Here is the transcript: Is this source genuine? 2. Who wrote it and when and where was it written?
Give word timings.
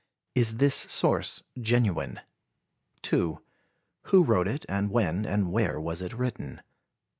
Is 0.33 0.57
this 0.57 0.73
source 0.73 1.43
genuine? 1.59 2.21
2. 3.03 3.39
Who 4.05 4.23
wrote 4.23 4.47
it 4.47 4.65
and 4.67 4.89
when 4.89 5.27
and 5.27 5.51
where 5.51 5.79
was 5.79 6.01
it 6.01 6.13
written? 6.13 6.63